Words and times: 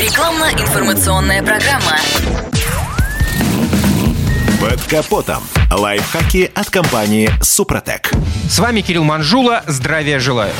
Рекламно-информационная 0.00 1.42
программа. 1.42 1.98
Под 4.58 4.80
капотом. 4.84 5.42
Лайфхаки 5.70 6.50
от 6.54 6.70
компании 6.70 7.28
«Супротек». 7.42 8.10
С 8.48 8.58
вами 8.60 8.80
Кирилл 8.80 9.04
Манжула. 9.04 9.62
Здравия 9.66 10.18
желаю. 10.18 10.54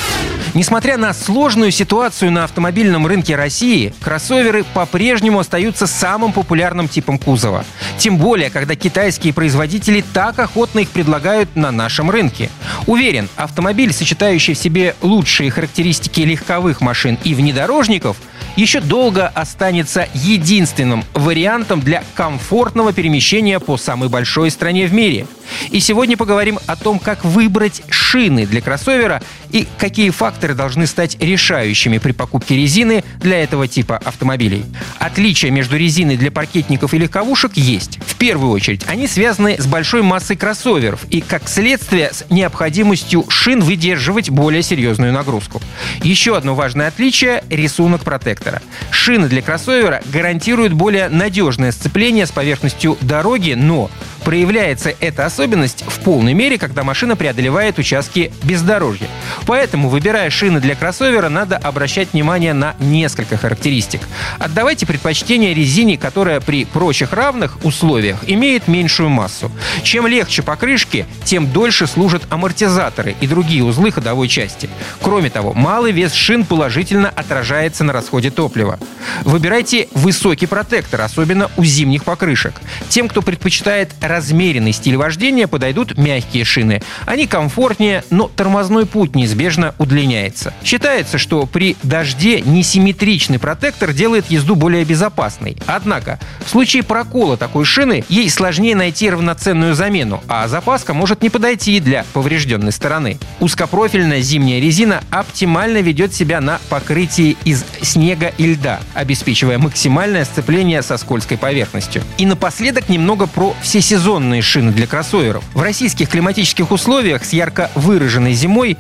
Несмотря 0.53 0.99
на 0.99 1.15
сложную 1.15 1.71
ситуацию 1.71 2.31
на 2.31 2.45
автомобильном 2.45 3.07
рынке 3.07 3.35
России, 3.35 3.95
кроссоверы 4.03 4.63
по-прежнему 4.75 5.39
остаются 5.39 5.87
самым 5.87 6.35
популярным 6.35 6.87
типом 6.87 7.19
кузова. 7.19 7.65
Тем 7.97 8.19
более, 8.19 8.51
когда 8.51 8.75
китайские 8.75 9.33
производители 9.33 10.05
так 10.13 10.39
охотно 10.39 10.81
их 10.81 10.91
предлагают 10.91 11.57
на 11.57 11.71
нашем 11.71 12.11
рынке. 12.11 12.51
Уверен, 12.87 13.31
автомобиль, 13.37 13.95
сочетающий 13.95 14.53
в 14.53 14.59
себе 14.59 14.97
лучшие 15.01 15.51
характеристики 15.51 16.21
легковых 16.21 16.83
машин 16.83 17.17
и 17.25 17.35
внедорожников, 17.35 18.19
еще 18.57 18.81
долго 18.81 19.29
останется 19.29 20.09
единственным 20.15 21.05
вариантом 21.15 21.81
для 21.81 22.05
комфортного 22.15 22.93
перемещения 22.93 23.61
по 23.61 23.77
самой 23.77 24.09
большой 24.09 24.51
стране 24.51 24.87
в 24.87 24.93
мире. 24.93 25.27
И 25.71 25.81
сегодня 25.81 26.17
поговорим 26.17 26.59
о 26.67 26.77
том, 26.77 26.99
как 26.99 27.25
выбрать 27.25 27.83
шины 27.91 28.47
для 28.47 28.61
кроссовера 28.61 29.23
и 29.51 29.67
какие 29.79 30.11
факторы 30.11 30.55
должны 30.55 30.87
стать 30.87 31.17
решающими 31.21 31.99
при 31.99 32.13
покупке 32.13 32.57
резины 32.57 33.05
для 33.19 33.43
этого 33.43 33.69
типа 33.69 33.97
автомобилей. 33.97 34.65
Отличия 34.99 35.51
между 35.51 35.77
резиной 35.77 36.17
для 36.17 36.31
паркетников 36.31 36.95
и 36.95 36.99
легковушек 36.99 37.57
есть. 37.57 37.99
В 38.07 38.17
первую 38.17 38.53
очередь, 38.53 38.83
они 38.87 39.07
связаны 39.07 39.57
с 39.59 39.67
большой 39.67 40.03
массой 40.03 40.37
кроссоверов 40.37 41.05
и, 41.11 41.21
как 41.21 41.49
следствие, 41.49 42.11
с 42.13 42.25
необходимостью 42.31 43.25
шин 43.29 43.61
выдерживать 43.61 44.31
более 44.31 44.63
серьезную 44.63 45.13
нагрузку. 45.13 45.61
Еще 46.03 46.37
одно 46.37 46.55
важное 46.55 46.89
отличие– 46.89 47.45
рисунок 47.51 48.03
протектора. 48.03 48.63
Шины 48.91 49.29
для 49.29 49.43
кроссовера 49.43 50.03
гарантируют 50.07 50.73
более 50.73 51.09
надежное 51.09 51.73
сцепление 51.73 52.27
с 52.27 52.31
поверхностью 52.31 52.99
дороги, 53.01 53.53
но 53.53 53.91
Проявляется 54.25 54.95
эта 55.01 55.27
особенность 55.27 55.85
в 55.87 56.01
полной 56.01 56.35
мере, 56.35 56.59
когда 56.59 56.83
машина 56.85 57.17
преодолевает 57.17 57.79
участки 57.79 58.33
бездорожья. 58.43 59.09
Поэтому, 59.51 59.89
выбирая 59.89 60.31
шины 60.31 60.61
для 60.61 60.77
кроссовера, 60.77 61.29
надо 61.29 61.57
обращать 61.57 62.13
внимание 62.13 62.53
на 62.53 62.77
несколько 62.79 63.37
характеристик. 63.37 64.01
Отдавайте 64.39 64.87
предпочтение 64.87 65.55
резине, 65.55 65.99
которая 65.99 66.41
при 66.41 66.65
прочих 66.65 67.13
равных 67.13 67.59
условиях 67.65 68.19
имеет 68.29 68.69
меньшую 68.69 69.09
массу. 69.09 69.51
Чем 69.83 70.07
легче 70.07 70.43
покрышки, 70.43 71.05
тем 71.25 71.51
дольше 71.51 71.89
служат 71.89 72.23
амортизаторы 72.31 73.17
и 73.21 73.27
другие 73.27 73.65
узлы 73.65 73.91
ходовой 73.91 74.29
части. 74.29 74.71
Кроме 75.03 75.31
того, 75.31 75.53
малый 75.53 75.91
вес 75.91 76.13
шин 76.13 76.45
положительно 76.45 77.09
отражается 77.09 77.83
на 77.83 77.93
расходе 77.93 78.31
топлива. 78.31 78.79
Выбирайте 79.25 79.89
высокий 79.95 80.47
протектор, 80.47 81.01
особенно 81.01 81.51
у 81.57 81.65
зимних 81.65 82.05
покрышек. 82.05 82.55
Тем, 82.89 83.09
кто 83.09 83.21
предпочитает 83.21 83.91
размеренный 84.01 84.73
стиль 84.73 84.97
вождения 84.97 85.49
подойдут 85.49 85.99
мягкие 85.99 86.45
шины. 86.45 86.83
Они 87.05 87.27
комфортнее, 87.27 88.05
но 88.11 88.29
тормозной 88.29 88.87
путь 88.87 89.17
неизбежно 89.41 89.75
удлиняется. 89.79 90.53
Считается, 90.63 91.19
что 91.19 91.47
при 91.47 91.77
дожде 91.83 92.41
несимметричный 92.41 93.39
протектор 93.39 93.93
делает 93.93 94.31
езду 94.31 94.55
более 94.55 94.85
безопасной. 94.85 95.57
Однако, 95.67 96.19
в 96.45 96.51
случае 96.51 96.83
прокола 96.83 97.37
такой 97.37 97.65
шины, 97.65 98.05
ей 98.09 98.29
сложнее 98.29 98.77
найти 98.77 99.09
равноценную 99.09 99.75
замену, 99.75 100.23
а 100.29 100.47
запаска 100.49 100.93
может 100.93 101.23
не 101.23 101.31
подойти 101.31 101.81
для 101.81 102.05
поврежденной 102.13 102.73
стороны. 102.73 103.19
Узкопрофильная 103.41 104.21
зимняя 104.21 104.61
резина 104.61 105.03
оптимально 105.11 105.79
ведет 105.79 106.15
себя 106.15 106.41
на 106.41 106.61
покрытии 106.69 107.37
из 107.45 107.65
снега 107.81 108.33
и 108.37 108.47
льда, 108.47 108.81
обеспечивая 108.95 109.59
максимальное 109.59 110.25
сцепление 110.25 110.83
со 110.83 110.99
скользкой 110.99 111.39
поверхностью. 111.39 112.03
И 112.19 112.27
напоследок 112.27 112.89
немного 112.89 113.27
про 113.27 113.55
всесезонные 113.63 113.91
сезонные 113.91 114.43
шины 114.43 114.73
для 114.73 114.87
кроссоверов. 114.87 115.45
В 115.55 115.63
российских 115.63 116.09
климатических 116.09 116.71
условиях 116.71 117.25
с 117.25 117.33
ярко 117.33 117.71
выраженной 117.75 118.35
зимой 118.35 118.77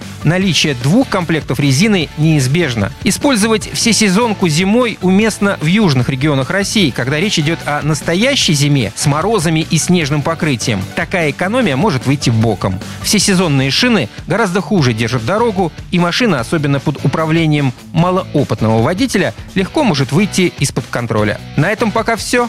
наличие 0.51 0.75
двух 0.75 1.09
комплектов 1.09 1.61
резины 1.61 2.09
неизбежно. 2.19 2.91
Использовать 3.05 3.71
всесезонку 3.73 4.49
зимой 4.49 4.99
уместно 5.01 5.57
в 5.61 5.67
южных 5.67 6.09
регионах 6.09 6.51
России, 6.51 6.91
когда 6.91 7.21
речь 7.21 7.39
идет 7.39 7.61
о 7.67 7.83
настоящей 7.83 8.55
зиме 8.55 8.93
с 8.97 9.07
морозами 9.07 9.65
и 9.71 9.79
снежным 9.79 10.23
покрытием. 10.23 10.83
Такая 10.97 11.31
экономия 11.31 11.77
может 11.77 12.05
выйти 12.05 12.31
боком. 12.31 12.81
Всесезонные 13.03 13.71
шины 13.71 14.09
гораздо 14.27 14.61
хуже 14.61 14.93
держат 14.93 15.25
дорогу, 15.25 15.71
и 15.93 16.01
машина, 16.01 16.41
особенно 16.41 16.81
под 16.81 17.05
управлением 17.05 17.73
малоопытного 17.93 18.83
водителя, 18.83 19.35
легко 19.55 19.85
может 19.85 20.11
выйти 20.11 20.53
из-под 20.59 20.85
контроля. 20.91 21.41
На 21.57 21.71
этом 21.71 21.93
пока 21.93 22.17
все. 22.17 22.49